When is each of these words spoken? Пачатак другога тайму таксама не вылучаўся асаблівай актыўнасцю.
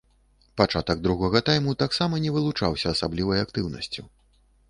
Пачатак 0.61 1.01
другога 1.07 1.41
тайму 1.49 1.75
таксама 1.83 2.21
не 2.25 2.33
вылучаўся 2.37 2.87
асаблівай 2.95 3.37
актыўнасцю. 3.45 4.01